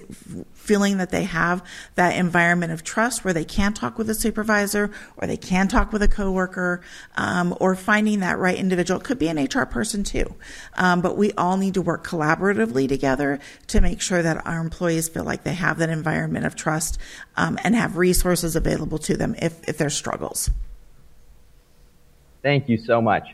[0.63, 1.61] feeling that they have
[1.95, 5.91] that environment of trust where they can talk with a supervisor or they can talk
[5.91, 6.81] with a coworker
[7.17, 8.99] um, or finding that right individual.
[8.99, 10.35] It could be an HR person too,
[10.75, 15.09] um, but we all need to work collaboratively together to make sure that our employees
[15.09, 16.97] feel like they have that environment of trust
[17.35, 20.49] um, and have resources available to them if, if there's struggles.
[22.41, 23.27] Thank you so much.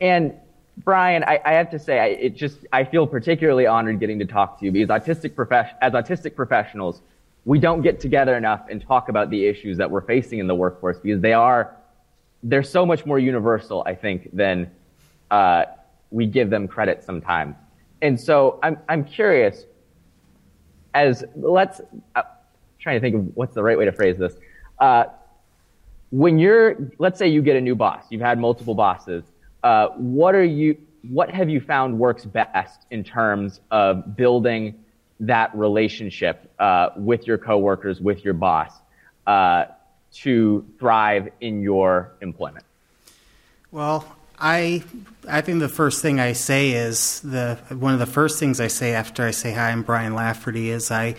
[0.00, 0.34] And
[0.78, 4.24] Brian, I, I, have to say, I, it just I feel particularly honored getting to
[4.24, 7.00] talk to you because autistic profes- as autistic professionals,
[7.44, 10.54] we don't get together enough and talk about the issues that we're facing in the
[10.54, 11.76] workforce because they are
[12.42, 14.70] they're so much more universal, I think, than
[15.30, 15.64] uh,
[16.10, 17.54] we give them credit sometimes.
[18.02, 19.64] And so I'm I'm curious.
[20.92, 21.80] As let's
[22.14, 22.22] uh,
[22.78, 24.34] trying to think of what's the right way to phrase this.
[24.78, 25.04] Uh,
[26.10, 29.24] when you're, let's say you get a new boss, you've had multiple bosses
[29.64, 30.76] uh, what are you
[31.10, 34.74] what have you found works best in terms of building
[35.20, 38.72] that relationship uh, with your coworkers, with your boss,
[39.26, 39.64] uh,
[40.12, 42.64] to thrive in your employment?
[43.70, 44.82] Well, I
[45.28, 48.68] I think the first thing I say is the one of the first things I
[48.68, 51.16] say after I say hi, I'm Brian Lafferty, is I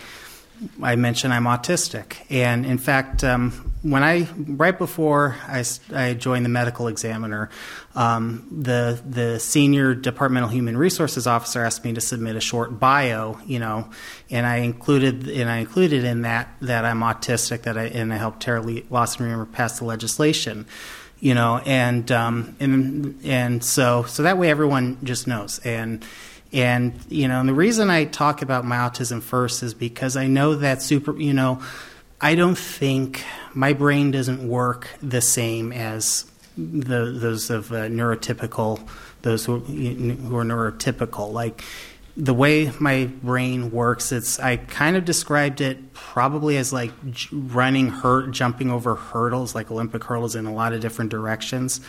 [0.82, 5.63] I mentioned I'm autistic, and in fact, um, when I right before I,
[5.94, 7.50] I joined the medical examiner,
[7.94, 13.39] um, the the senior departmental human resources officer asked me to submit a short bio,
[13.46, 13.89] you know,
[14.30, 18.18] and I included and I included in that that I'm autistic, that I and I
[18.18, 20.65] helped Terra Lawson Remer pass the legislation
[21.20, 25.60] you know, and um, and and so so that way everyone just knows.
[25.60, 26.06] And
[26.56, 30.28] and you know, and the reason I talk about my autism first is because I
[30.28, 31.62] know that super, you know,
[32.22, 36.26] I don't think my brain doesn't work the same as
[36.58, 38.80] the those of uh, neurotypical,
[39.22, 41.62] those who, who are neurotypical, like
[42.15, 46.91] the way my brain works, it's I kind of described it probably as like
[47.34, 51.82] running hurt, jumping over hurdles, like Olympic hurdles in a lot of different directions.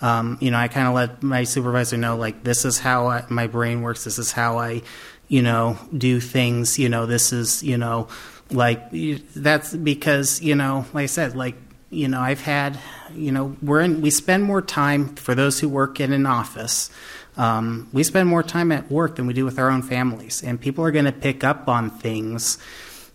[0.00, 3.24] Um, you know, I kind of let my supervisor know like this is how I,
[3.28, 4.04] my brain works.
[4.04, 4.82] This is how I,
[5.28, 6.78] you know, do things.
[6.78, 8.08] You know, this is you know,
[8.50, 8.90] like
[9.34, 11.56] that's because you know, like I said, like
[11.90, 12.78] you know, I've had,
[13.12, 16.88] you know, we're in, we spend more time for those who work in an office
[17.36, 20.60] um, we spend more time at work than we do with our own families, and
[20.60, 22.58] people are going to pick up on things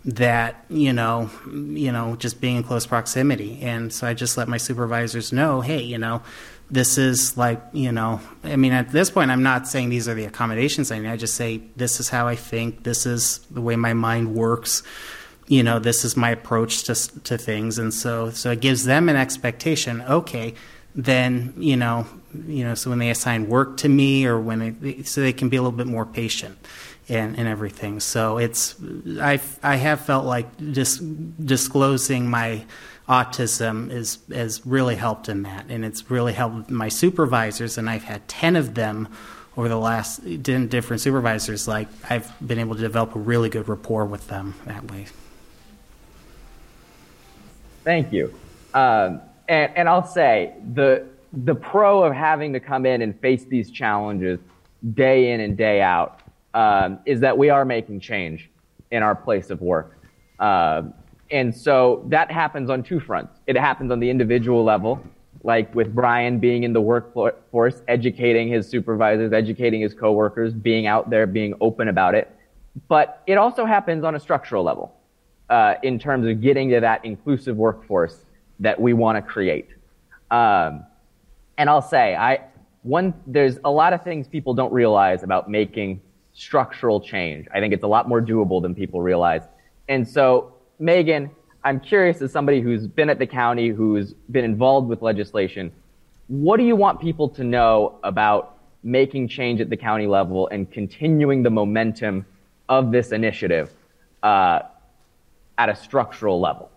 [0.04, 3.60] that you know, you know, just being in close proximity.
[3.62, 6.22] And so I just let my supervisors know, hey, you know,
[6.70, 10.14] this is like, you know, I mean, at this point, I'm not saying these are
[10.14, 12.82] the accommodations I mean I just say this is how I think.
[12.82, 14.82] This is the way my mind works.
[15.48, 19.08] You know, this is my approach to to things, and so so it gives them
[19.08, 20.02] an expectation.
[20.02, 20.54] Okay,
[20.96, 22.06] then you know
[22.46, 25.48] you know so when they assign work to me or when they so they can
[25.48, 26.58] be a little bit more patient
[27.08, 28.74] and, and everything so it's
[29.20, 31.00] I, I have felt like just
[31.44, 32.64] disclosing my
[33.08, 35.66] autism is has really helped in that.
[35.68, 39.08] And it's really helped my supervisors and I've had 10 of them
[39.56, 43.68] over the last 10 different supervisors like I've been able to develop a really good
[43.68, 45.06] rapport with them that way.
[47.84, 48.34] Thank you.
[48.74, 53.44] Um, and, and I'll say the the pro of having to come in and face
[53.44, 54.38] these challenges
[54.94, 56.20] day in and day out
[56.54, 58.50] um, is that we are making change
[58.90, 59.98] in our place of work.
[60.38, 60.82] Uh,
[61.30, 63.40] and so that happens on two fronts.
[63.46, 65.00] It happens on the individual level,
[65.42, 71.10] like with Brian being in the workforce, educating his supervisors, educating his coworkers, being out
[71.10, 72.30] there, being open about it.
[72.88, 74.94] But it also happens on a structural level
[75.48, 78.24] uh, in terms of getting to that inclusive workforce
[78.60, 79.68] that we want to create.
[80.30, 80.84] Um,
[81.58, 82.40] and I'll say, I
[82.82, 86.00] one there's a lot of things people don't realize about making
[86.34, 87.46] structural change.
[87.52, 89.42] I think it's a lot more doable than people realize.
[89.88, 91.30] And so, Megan,
[91.64, 95.72] I'm curious as somebody who's been at the county, who's been involved with legislation,
[96.28, 100.70] what do you want people to know about making change at the county level and
[100.70, 102.24] continuing the momentum
[102.68, 103.72] of this initiative
[104.22, 104.60] uh,
[105.58, 106.70] at a structural level?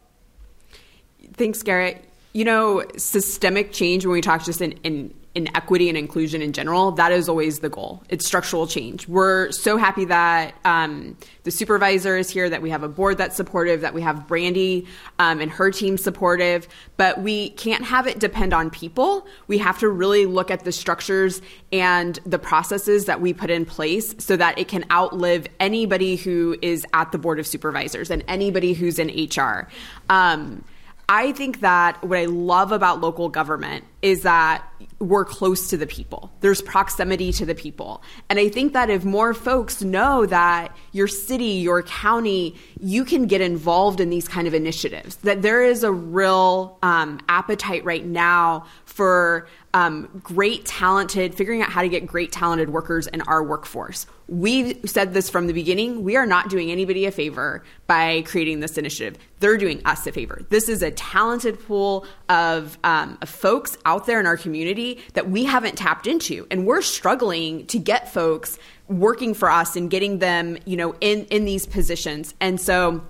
[1.34, 2.04] Thanks, Garrett.
[2.34, 6.54] You know, systemic change, when we talk just in, in, in equity and inclusion in
[6.54, 8.04] general, that is always the goal.
[8.10, 9.08] It's structural change.
[9.08, 13.36] We're so happy that um, the supervisor is here, that we have a board that's
[13.36, 14.88] supportive, that we have Brandy
[15.20, 19.28] um, and her team supportive, but we can't have it depend on people.
[19.48, 23.66] We have to really look at the structures and the processes that we put in
[23.66, 28.24] place so that it can outlive anybody who is at the board of supervisors and
[28.28, 29.68] anybody who's in HR.
[30.10, 30.64] Um,
[31.12, 34.64] I think that what I love about local government is that
[35.00, 36.32] we're close to the people.
[36.42, 38.04] There's proximity to the people.
[38.30, 43.26] And I think that if more folks know that your city, your county, you can
[43.26, 48.06] get involved in these kind of initiatives, that there is a real um, appetite right
[48.06, 48.68] now
[49.00, 54.06] for um, great, talented, figuring out how to get great, talented workers in our workforce.
[54.28, 56.04] We've said this from the beginning.
[56.04, 59.18] We are not doing anybody a favor by creating this initiative.
[59.40, 60.42] They're doing us a favor.
[60.50, 65.30] This is a talented pool of, um, of folks out there in our community that
[65.30, 66.46] we haven't tapped into.
[66.52, 68.60] And we're struggling to get folks
[68.90, 72.34] working for us and getting them, you know, in, in these positions.
[72.42, 73.02] And so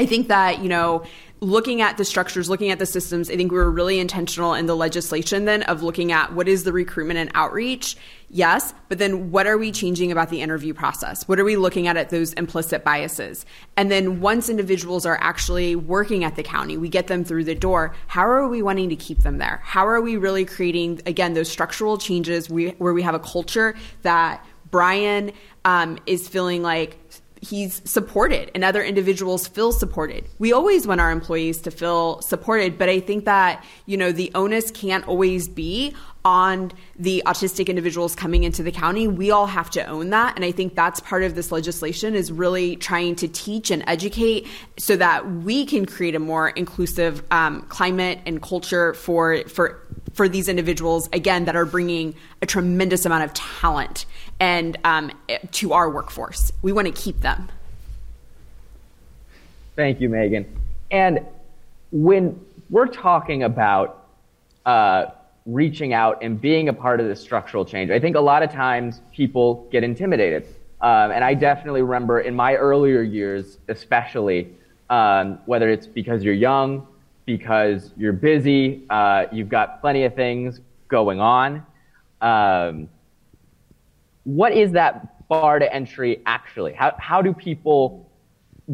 [0.00, 1.04] I think that, you know,
[1.42, 4.66] looking at the structures, looking at the systems, I think we were really intentional in
[4.66, 7.96] the legislation then of looking at what is the recruitment and outreach.
[8.30, 11.26] Yes, but then what are we changing about the interview process?
[11.26, 13.44] What are we looking at at those implicit biases?
[13.76, 17.56] And then once individuals are actually working at the county, we get them through the
[17.56, 17.92] door.
[18.06, 19.60] How are we wanting to keep them there?
[19.64, 24.46] How are we really creating again those structural changes where we have a culture that
[24.70, 25.32] Brian
[25.64, 26.98] um, is feeling like
[27.42, 30.24] he's supported and other individuals feel supported.
[30.38, 34.30] We always want our employees to feel supported, but I think that, you know, the
[34.34, 39.08] onus can't always be on the autistic individuals coming into the county.
[39.08, 40.36] We all have to own that.
[40.36, 44.46] And I think that's part of this legislation is really trying to teach and educate
[44.78, 49.81] so that we can create a more inclusive um, climate and culture for, for,
[50.14, 54.06] for these individuals, again, that are bringing a tremendous amount of talent
[54.40, 55.10] and um,
[55.52, 56.52] to our workforce.
[56.62, 57.48] We want to keep them.
[59.76, 60.44] Thank you, Megan.
[60.90, 61.24] And
[61.92, 62.38] when
[62.68, 64.06] we're talking about
[64.66, 65.06] uh,
[65.46, 68.52] reaching out and being a part of this structural change, I think a lot of
[68.52, 70.46] times people get intimidated.
[70.80, 74.52] Um, and I definitely remember in my earlier years, especially,
[74.90, 76.86] um, whether it's because you're young,
[77.24, 81.64] because you're busy, uh, you've got plenty of things going on.
[82.20, 82.88] Um,
[84.24, 86.72] what is that bar to entry actually?
[86.72, 88.10] How, how do people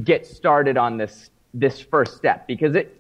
[0.05, 2.47] get started on this this first step?
[2.47, 2.95] Because it,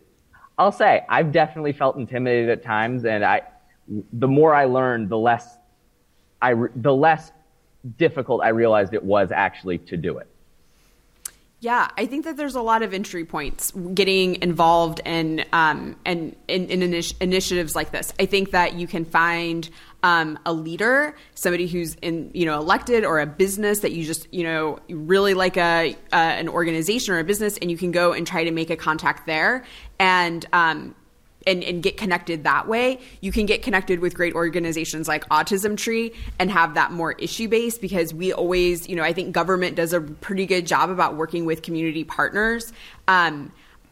[0.56, 3.42] I'll say, I've definitely felt intimidated at times, and I,
[4.12, 5.58] the more I learned, the less
[6.40, 7.32] I, the less
[7.96, 10.26] difficult I realized it was actually to do it.
[11.60, 16.36] Yeah, I think that there's a lot of entry points getting involved in um, in,
[16.46, 18.12] in, in initi- initiatives like this.
[18.20, 19.68] I think that you can find
[20.04, 24.32] um, a leader, somebody who's in you know elected, or a business that you just
[24.32, 28.12] you know really like a uh, an organization or a business, and you can go
[28.12, 29.64] and try to make a contact there.
[29.98, 30.94] And um,
[31.48, 33.00] and, and get connected that way.
[33.20, 37.48] You can get connected with great organizations like Autism Tree and have that more issue
[37.48, 41.16] based because we always, you know, I think government does a pretty good job about
[41.16, 42.72] working with community partners.
[43.08, 43.50] Um,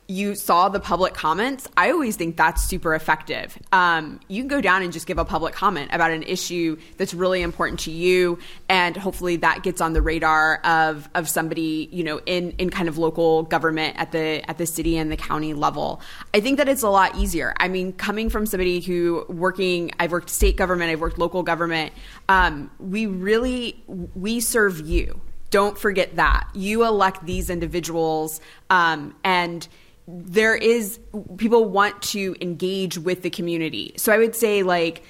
[0.08, 3.58] you saw the public comments, I always think that's super effective.
[3.72, 7.12] Um, you can go down and just give a public comment about an issue that's
[7.12, 8.38] really important to you,
[8.68, 12.88] and hopefully that gets on the radar of of somebody you know in in kind
[12.88, 16.00] of local government at the at the city and the county level.
[16.32, 17.52] I think that it's a lot easier.
[17.58, 21.92] I mean, coming from somebody who working, I've worked state government, I've worked local government.
[22.28, 23.82] Um, we really
[24.14, 25.20] we serve you.
[25.50, 29.66] Don't forget that you elect these individuals, um, and
[30.08, 30.98] there is
[31.36, 33.92] people want to engage with the community.
[33.96, 35.02] So I would say like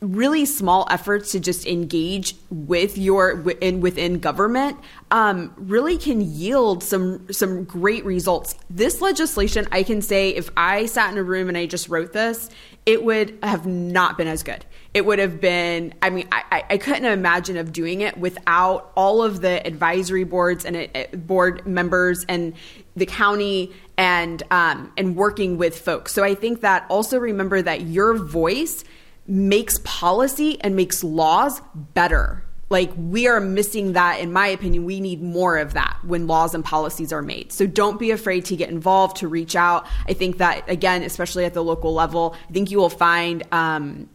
[0.00, 4.76] really small efforts to just engage with your within within government
[5.10, 8.54] um, really can yield some some great results.
[8.68, 12.12] This legislation, I can say, if I sat in a room and I just wrote
[12.12, 12.50] this,
[12.84, 14.64] it would have not been as good.
[14.92, 15.94] It would have been.
[16.02, 20.66] I mean, I, I couldn't imagine of doing it without all of the advisory boards
[20.66, 22.52] and uh, board members and
[22.94, 23.72] the county
[24.02, 26.12] and um, and working with folks.
[26.12, 28.82] So I think that also remember that your voice
[29.28, 31.60] makes policy and makes laws
[31.94, 32.42] better.
[32.68, 34.86] Like we are missing that, in my opinion.
[34.86, 37.52] We need more of that when laws and policies are made.
[37.52, 39.86] So don't be afraid to get involved, to reach out.
[40.08, 43.44] I think that again, especially at the local level, I think you will find.
[43.52, 44.08] Um,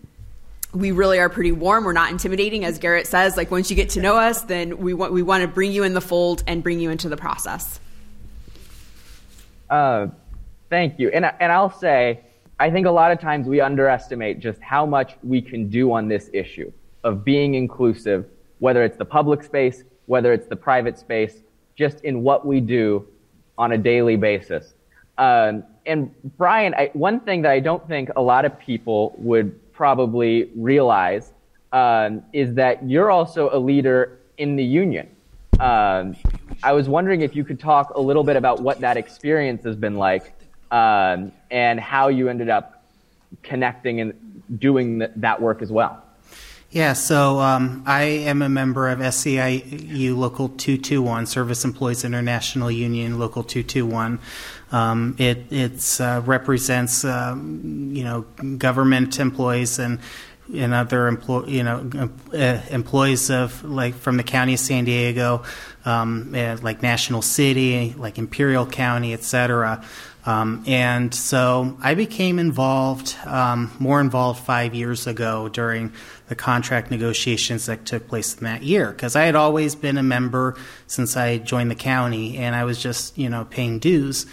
[0.73, 1.85] we really are pretty warm.
[1.85, 3.37] We're not intimidating, as Garrett says.
[3.37, 5.93] Like once you get to know us, then we we want to bring you in
[5.93, 7.79] the fold and bring you into the process.
[9.69, 10.07] Uh,
[10.69, 11.09] thank you.
[11.09, 12.21] And, and I'll say,
[12.59, 16.07] I think a lot of times we underestimate just how much we can do on
[16.07, 16.71] this issue
[17.03, 18.25] of being inclusive,
[18.59, 21.43] whether it's the public space, whether it's the private space,
[21.75, 23.07] just in what we do
[23.57, 24.73] on a daily basis.
[25.17, 29.73] Um, and Brian, I, one thing that I don't think a lot of people would
[29.73, 31.33] probably realize
[31.71, 35.07] um, is that you're also a leader in the union.
[35.59, 36.15] Um,
[36.63, 39.75] I was wondering if you could talk a little bit about what that experience has
[39.75, 40.33] been like
[40.71, 42.83] um, and how you ended up
[43.43, 44.13] connecting and
[44.57, 46.03] doing th- that work as well.
[46.69, 53.17] Yeah, so um, I am a member of SEIU Local 221, Service Employees International Union
[53.17, 54.19] Local 221.
[54.73, 58.21] Um, it it's, uh, represents, um, you know,
[58.57, 59.99] government employees and
[60.53, 65.43] and other employ, you know, uh, employees of like from the county of San Diego,
[65.87, 69.81] um, uh, like National City, like Imperial County, et cetera.
[70.25, 75.93] Um, and so I became involved, um, more involved five years ago during
[76.27, 78.91] the contract negotiations that took place in that year.
[78.91, 80.55] Because I had always been a member
[80.87, 84.25] since I joined the county, and I was just, you know, paying dues.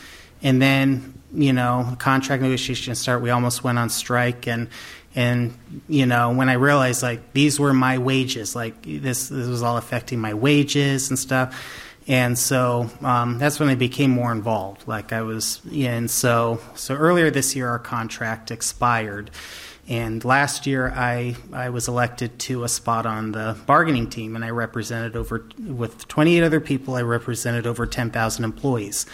[0.42, 3.22] And then, you know, contract negotiations start.
[3.22, 4.68] We almost went on strike, and
[5.14, 5.56] and
[5.88, 9.76] you know when i realized like these were my wages like this this was all
[9.76, 11.80] affecting my wages and stuff.
[12.06, 14.86] And so um, that's when i became more involved.
[14.86, 19.30] Like i was yeah, and so so earlier this year our contract expired.
[19.86, 24.42] And last year, I, I was elected to a spot on the bargaining team, and
[24.42, 29.04] I represented over, with 28 other people, I represented over 10,000 employees.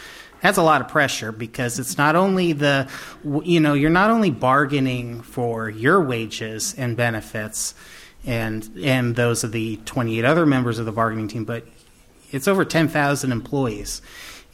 [0.43, 2.89] That's a lot of pressure because it's not only the,
[3.25, 7.75] you know, you're not only bargaining for your wages and benefits
[8.25, 11.65] and, and those of the 28 other members of the bargaining team, but
[12.31, 14.03] it's over 10,000 employees.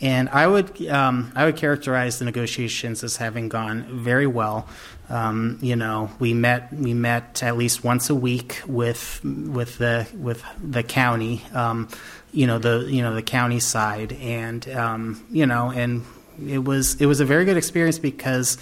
[0.00, 4.68] And I would um, I would characterize the negotiations as having gone very well.
[5.08, 10.06] Um, you know, we met we met at least once a week with with the
[10.14, 11.42] with the county.
[11.54, 11.88] Um,
[12.36, 16.04] you know the you know the county side, and um, you know, and
[16.46, 18.58] it was it was a very good experience because,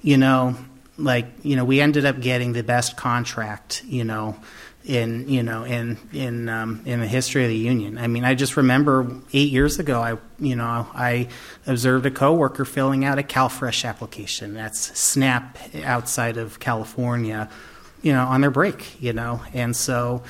[0.00, 0.56] you know,
[0.96, 3.84] like you know, we ended up getting the best contract.
[3.84, 4.36] You know
[4.84, 7.98] in you know in in um, in the history of the union.
[7.98, 11.28] I mean, I just remember eight years ago, I you know I
[11.66, 14.54] observed a coworker filling out a CalFresh application.
[14.54, 17.50] That's SNAP outside of California,
[18.00, 20.22] you know, on their break, you know, and so.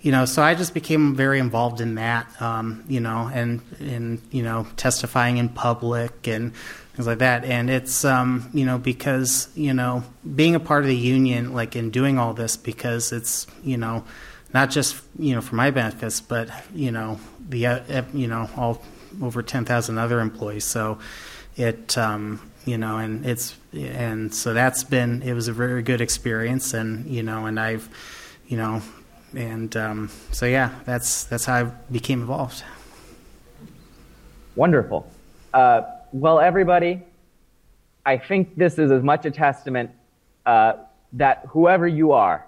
[0.00, 4.22] You know, so I just became very involved in that, um, you know, and and
[4.30, 6.54] you know, testifying in public and
[6.94, 7.44] things like that.
[7.44, 10.02] And it's um, you know because you know
[10.36, 14.04] being a part of the union, like in doing all this, because it's you know
[14.52, 17.18] not just you know for my benefits, but you know
[17.48, 18.82] the uh, you know all
[19.22, 20.64] over ten thousand other employees.
[20.64, 20.98] So
[21.56, 26.00] it um, you know and it's and so that's been it was a very good
[26.00, 27.88] experience, and you know and I've
[28.46, 28.82] you know
[29.34, 32.64] and um, so yeah that's that's how I became involved.
[34.56, 35.10] Wonderful.
[35.54, 37.02] Uh, well, everybody,
[38.04, 39.90] I think this is as much a testament
[40.46, 40.72] uh,
[41.12, 42.46] that whoever you are,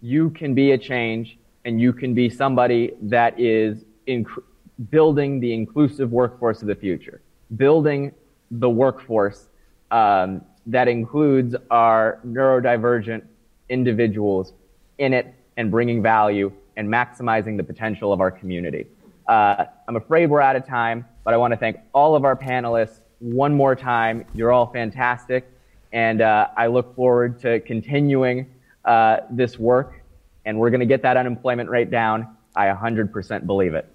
[0.00, 4.42] you can be a change and you can be somebody that is inc-
[4.90, 7.20] building the inclusive workforce of the future,
[7.56, 8.12] building
[8.50, 9.48] the workforce
[9.90, 13.22] um, that includes our neurodivergent
[13.68, 14.52] individuals
[14.98, 18.86] in it and bringing value and maximizing the potential of our community.
[19.28, 22.36] Uh, I'm afraid we're out of time, but I want to thank all of our
[22.36, 24.24] panelists one more time.
[24.34, 25.48] You're all fantastic,
[25.92, 28.46] and uh, I look forward to continuing
[28.84, 30.02] uh, this work,
[30.44, 32.36] and we're going to get that unemployment rate down.
[32.56, 33.88] I 100% believe it.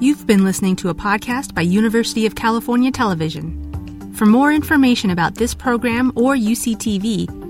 [0.00, 4.14] You've been listening to a podcast by University of California Television.
[4.14, 7.49] For more information about this program or UCTV,